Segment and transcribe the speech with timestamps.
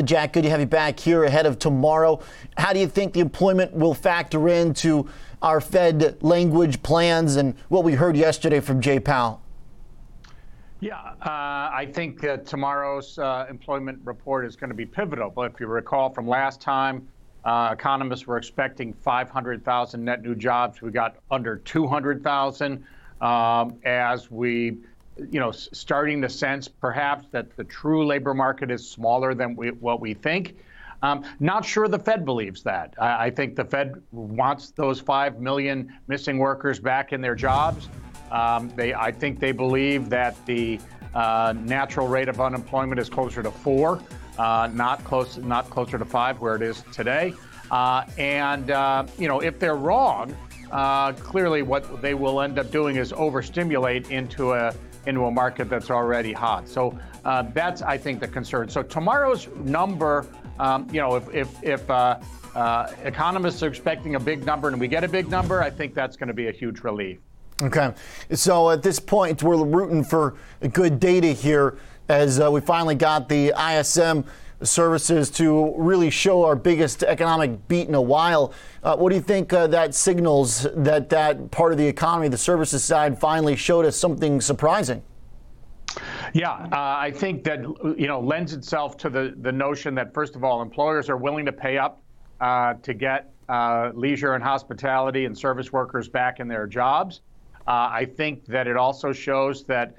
[0.00, 2.20] Jack, good to have you back here ahead of tomorrow.
[2.56, 5.06] How do you think the employment will factor into
[5.42, 9.42] our Fed language plans and what we heard yesterday from Jay Powell?
[10.80, 15.30] Yeah, uh, I think uh, tomorrow's uh, employment report is going to be pivotal.
[15.30, 17.06] But if you recall from last time,
[17.44, 20.80] uh, economists were expecting 500,000 net new jobs.
[20.80, 22.84] We got under 200,000
[23.20, 24.78] um, as we,
[25.16, 29.70] you know, starting to sense perhaps that the true labor market is smaller than we,
[29.70, 30.56] what we think.
[31.02, 32.94] Um, not sure the Fed believes that.
[32.98, 37.88] I, I, think the Fed wants those 5 million missing workers back in their jobs.
[38.30, 40.78] Um, they, I think they believe that the
[41.14, 44.00] uh, natural rate of unemployment is closer to four,
[44.38, 47.34] uh, not close, not closer to five, where it is today.
[47.70, 50.34] Uh, and uh, you know, if they're wrong,
[50.70, 54.72] uh, clearly what they will end up doing is overstimulate into a
[55.06, 56.68] into a market that's already hot.
[56.68, 58.68] So uh, that's, I think, the concern.
[58.68, 60.26] So tomorrow's number,
[60.58, 61.82] um, you know, if if, if
[63.04, 66.16] economists are expecting a big number and we get a big number, I think that's
[66.16, 67.18] going to be a huge relief.
[67.60, 67.92] Okay.
[68.32, 70.36] So at this point, we're rooting for
[70.72, 71.78] good data here
[72.08, 74.24] as uh, we finally got the ISM
[74.64, 78.52] services to really show our biggest economic beat in a while.
[78.82, 82.38] Uh, what do you think uh, that signals that that part of the economy, the
[82.38, 85.02] services side, finally showed us something surprising?
[86.32, 87.60] Yeah, uh, I think that
[87.98, 91.44] you know lends itself to the the notion that first of all, employers are willing
[91.46, 92.02] to pay up
[92.40, 97.20] uh, to get uh, leisure and hospitality and service workers back in their jobs.
[97.66, 99.94] Uh, I think that it also shows that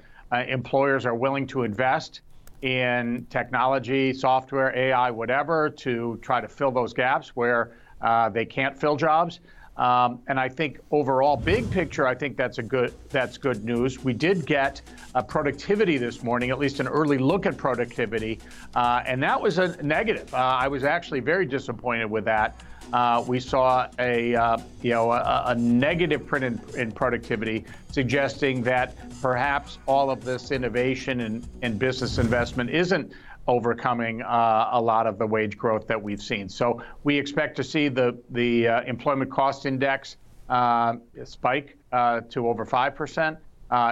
[0.48, 2.22] employers are willing to invest
[2.62, 8.78] in technology, software, AI, whatever, to try to fill those gaps where uh, they can't
[8.78, 9.40] fill jobs.
[9.76, 14.04] Um, and I think overall, big picture, I think that's a good that's good news.
[14.04, 14.80] We did get
[15.14, 18.38] a productivity this morning, at least an early look at productivity,
[18.74, 20.32] uh, and that was a negative.
[20.32, 22.60] Uh, I was actually very disappointed with that
[22.92, 28.62] uh, we saw a uh, you know a, a negative print in, in, productivity, suggesting
[28.62, 33.12] that perhaps all of this innovation and, and business investment isn't
[33.46, 36.48] overcoming uh, a lot of the wage growth that we've seen.
[36.48, 40.16] So we expect to see the the uh, employment cost index
[40.48, 40.94] uh,
[41.24, 43.38] spike uh, to over five percent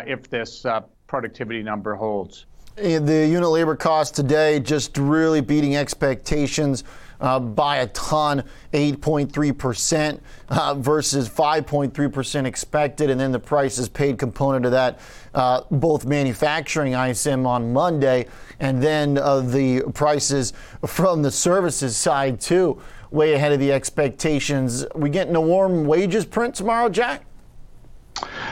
[0.07, 0.65] if this
[1.07, 2.47] productivity number holds.
[2.77, 6.85] The unit labor cost today just really beating expectations
[7.23, 13.09] uh, by a ton, 8.3% uh, versus 5.3% expected.
[13.09, 15.01] And then the prices paid component of that,
[15.35, 18.27] uh, both manufacturing ISM on Monday
[18.61, 20.53] and then uh, the prices
[20.87, 24.85] from the services side, too, way ahead of the expectations.
[24.95, 27.25] We getting a warm wages print tomorrow, Jack?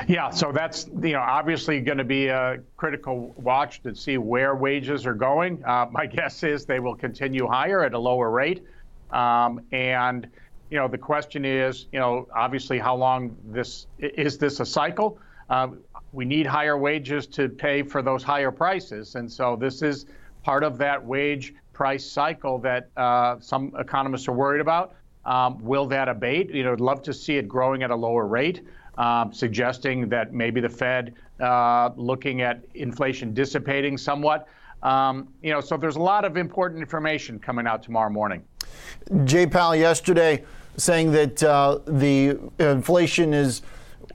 [0.08, 4.54] Yeah, so that's you know obviously going to be a critical watch to see where
[4.54, 5.62] wages are going.
[5.64, 8.64] Uh, my guess is they will continue higher at a lower rate,
[9.10, 10.26] um, and
[10.70, 15.18] you know the question is you know obviously how long this is this a cycle?
[15.48, 15.68] Uh,
[16.12, 20.06] we need higher wages to pay for those higher prices, and so this is
[20.42, 24.94] part of that wage price cycle that uh, some economists are worried about.
[25.24, 26.50] Um, will that abate?
[26.50, 28.62] You know, I'd love to see it growing at a lower rate
[29.00, 34.46] um, suggesting that maybe the Fed uh, looking at inflation dissipating somewhat.
[34.82, 38.42] Um, you know, so there's a lot of important information coming out tomorrow morning.
[39.24, 40.44] Jay Powell yesterday
[40.76, 43.62] saying that uh, the inflation is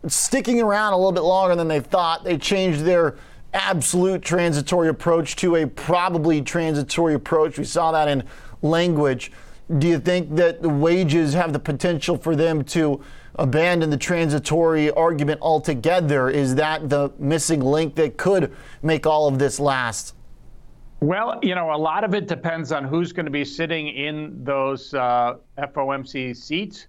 [0.08, 2.24] sticking around a little bit longer than they thought.
[2.24, 3.18] They changed their
[3.54, 7.58] absolute transitory approach to a probably transitory approach.
[7.58, 8.24] We saw that in
[8.62, 9.32] language.
[9.80, 13.02] Do you think that the wages have the potential for them to
[13.36, 16.30] abandon the transitory argument altogether?
[16.30, 20.14] Is that the missing link that could make all of this last?
[21.00, 24.44] Well, you know, a lot of it depends on who's going to be sitting in
[24.44, 26.88] those uh, FOMC seats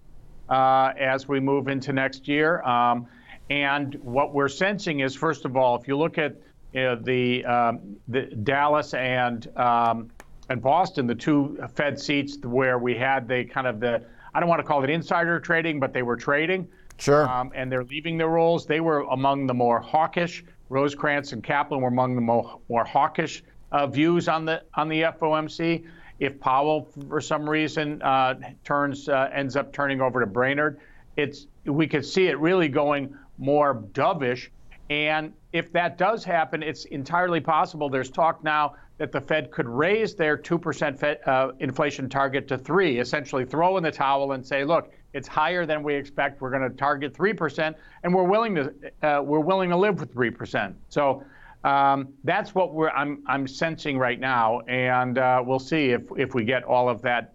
[0.49, 2.61] uh, as we move into next year.
[2.61, 3.07] Um,
[3.49, 6.35] and what we're sensing is, first of all, if you look at
[6.73, 10.09] you know, the, um, the Dallas and um,
[10.49, 14.03] and Boston, the two Fed seats where we had the kind of the
[14.33, 16.67] I don't want to call it insider trading, but they were trading.
[16.97, 17.27] Sure.
[17.27, 18.65] Um, and they're leaving their roles.
[18.65, 20.43] They were among the more hawkish.
[20.69, 25.01] Rosengren and Kaplan were among the more, more hawkish uh, views on the on the
[25.03, 25.85] FOMC.
[26.19, 30.79] If Powell, for some reason, uh, turns uh, ends up turning over to Brainard,
[31.15, 34.49] it's we could see it really going more dovish.
[34.89, 37.89] And if that does happen, it's entirely possible.
[37.89, 42.57] There's talk now that the Fed could raise their 2% Fed, uh, inflation target to
[42.57, 46.41] 3, essentially throw in the towel and say, look, it's higher than we expect.
[46.41, 50.13] We're going to target 3%, and we're willing to uh, we're willing to live with
[50.13, 50.73] 3%.
[50.89, 51.23] So
[51.63, 56.33] Um, that's what we're I'm I'm sensing right now, and uh, we'll see if if
[56.33, 57.33] we get all of that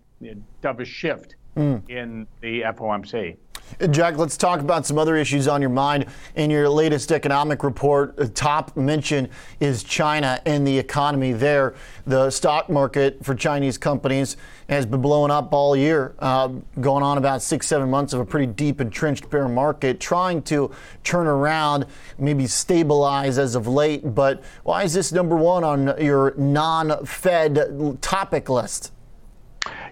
[0.62, 1.82] dovish shift mm.
[1.90, 3.36] in the FOMC.
[3.90, 6.06] Jack, let's talk about some other issues on your mind.
[6.36, 9.28] In your latest economic report, the top mention
[9.60, 11.74] is China and the economy there.
[12.06, 14.36] The stock market for Chinese companies
[14.68, 16.48] has been blowing up all year, uh,
[16.80, 20.70] going on about six, seven months of a pretty deep entrenched bear market, trying to
[21.02, 21.86] turn around,
[22.18, 24.14] maybe stabilize as of late.
[24.14, 28.92] But why is this number one on your non Fed topic list?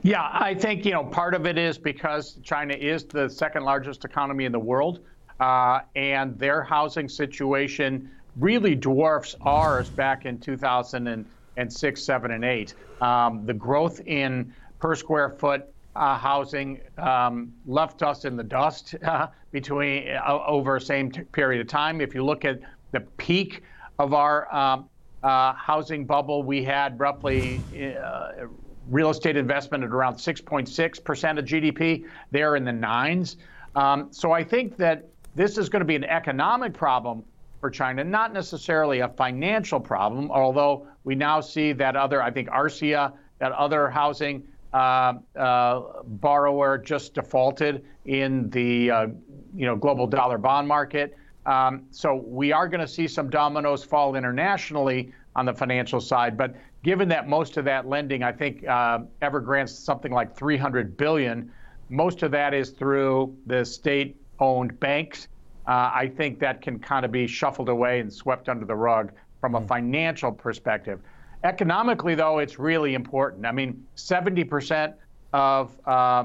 [0.02, 4.04] Yeah, I think you know part of it is because China is the second largest
[4.04, 5.00] economy in the world,
[5.40, 12.74] uh, and their housing situation really dwarfs ours back in 2006, seven, and eight.
[13.00, 15.64] Um, the growth in per square foot
[15.96, 21.22] uh, housing um, left us in the dust uh, between uh, over a same t-
[21.22, 22.00] period of time.
[22.00, 22.60] If you look at
[22.92, 23.62] the peak
[23.98, 24.88] of our um,
[25.22, 27.66] uh, housing bubble, we had roughly
[28.02, 28.46] uh,
[28.88, 32.06] real estate investment at around 6.6% of GDP.
[32.30, 33.36] They're in the nines.
[33.76, 37.24] Um, so I think that this is going to be an economic problem
[37.60, 42.48] for China, not necessarily a financial problem, although we now see that other, I think
[42.48, 44.42] Arcia, that other housing
[44.72, 49.06] uh, uh, borrower just defaulted in the uh,
[49.54, 51.16] you know global dollar bond market.
[51.46, 56.36] Um, so we are going to see some dominoes fall internationally on the financial side.
[56.36, 61.52] But given that most of that lending, I think uh, Evergrande's something like 300 billion.
[61.88, 65.28] Most of that is through the state-owned banks.
[65.66, 69.12] Uh, I think that can kind of be shuffled away and swept under the rug
[69.40, 69.66] from a hmm.
[69.66, 71.00] financial perspective.
[71.42, 73.46] Economically, though, it's really important.
[73.46, 74.94] I mean, 70%
[75.32, 76.24] of uh,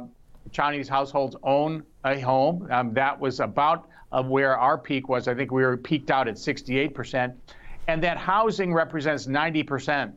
[0.52, 2.68] Chinese households own a home.
[2.70, 5.28] Um, that was about uh, where our peak was.
[5.28, 7.34] I think we were peaked out at 68%
[7.88, 10.14] and that housing represents 90%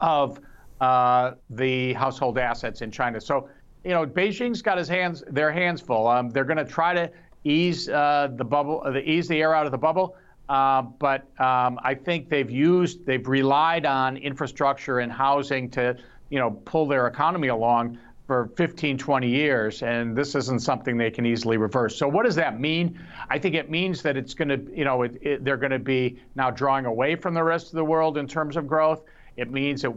[0.00, 0.40] of
[0.80, 3.20] uh, the household assets in China.
[3.20, 3.48] So,
[3.84, 6.06] you know, Beijing's got his hands, their hands full.
[6.06, 7.10] Um, they're going to try to
[7.44, 10.16] ease uh, the bubble, uh, ease the air out of the bubble.
[10.48, 15.96] Uh, but um, I think they've used, they've relied on infrastructure and housing to,
[16.28, 21.10] you know, pull their economy along for 15, 20 years, and this isn't something they
[21.10, 21.96] can easily reverse.
[21.96, 22.98] So, what does that mean?
[23.28, 25.78] I think it means that it's going to, you know, it, it, they're going to
[25.78, 29.02] be now drawing away from the rest of the world in terms of growth.
[29.36, 29.92] It means it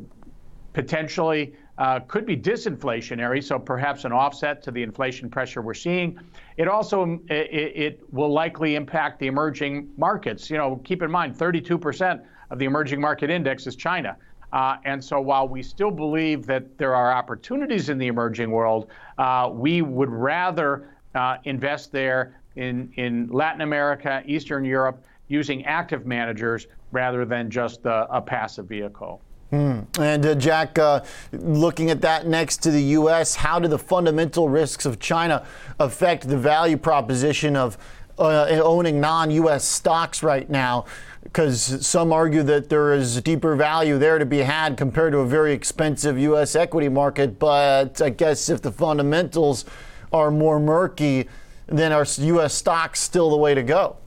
[0.73, 6.19] potentially uh, could be disinflationary, so perhaps an offset to the inflation pressure we're seeing.
[6.57, 10.49] It also it, it will likely impact the emerging markets.
[10.49, 14.17] You know, keep in mind, 32% of the emerging market index is China.
[14.53, 18.87] Uh, and so while we still believe that there are opportunities in the emerging world,
[19.17, 26.05] uh, we would rather uh, invest there in, in Latin America, Eastern Europe, using active
[26.05, 29.21] managers rather than just a, a passive vehicle.
[29.51, 29.85] Mm.
[29.99, 34.49] And uh, Jack, uh, looking at that next to the U.S., how do the fundamental
[34.49, 35.45] risks of China
[35.79, 37.77] affect the value proposition of
[38.17, 39.63] uh, owning non U.S.
[39.63, 40.85] stocks right now?
[41.23, 45.25] Because some argue that there is deeper value there to be had compared to a
[45.25, 46.55] very expensive U.S.
[46.55, 47.39] equity market.
[47.39, 49.65] But I guess if the fundamentals
[50.11, 51.27] are more murky,
[51.67, 52.53] then our U.S.
[52.53, 53.97] stocks still the way to go.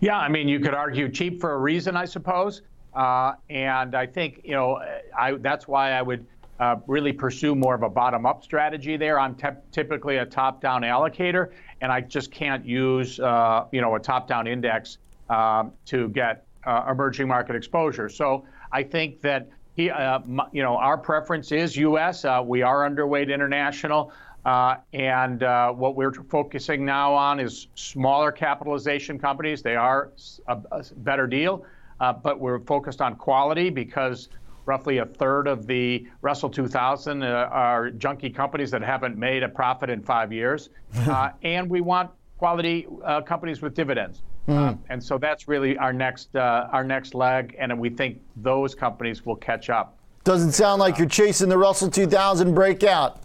[0.00, 2.62] Yeah, I mean, you could argue cheap for a reason, I suppose.
[2.94, 4.80] Uh, and I think you know,
[5.16, 6.26] I, that's why I would
[6.58, 9.20] uh, really pursue more of a bottom-up strategy there.
[9.20, 14.00] I'm te- typically a top-down allocator, and I just can't use uh, you know a
[14.00, 14.98] top-down index
[15.30, 18.08] um, to get uh, emerging market exposure.
[18.08, 20.18] So I think that he, uh,
[20.52, 22.24] you know, our preference is U.S.
[22.24, 24.12] Uh, we are underweight international.
[24.44, 29.62] Uh, and uh, what we're focusing now on is smaller capitalization companies.
[29.62, 30.12] They are
[30.46, 31.64] a, a better deal,
[32.00, 34.28] uh, but we're focused on quality because
[34.64, 39.90] roughly a third of the Russell 2000 are junky companies that haven't made a profit
[39.90, 40.70] in five years.
[41.42, 42.86] and we want quality
[43.26, 44.22] companies with dividends.
[44.48, 44.78] Mm.
[44.88, 49.26] and so that's really our next uh, our next leg, and we think those companies
[49.26, 49.98] will catch up.
[50.24, 53.20] Doesn't sound like you're chasing the Russell 2000 breakout.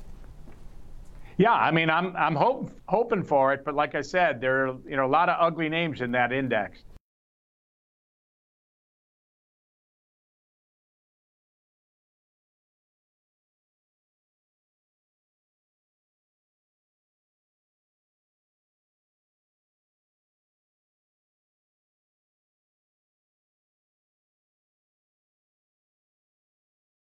[1.37, 4.75] Yeah, I mean, I'm I'm hope, hoping for it, but like I said, there are
[4.87, 6.83] you know a lot of ugly names in that index.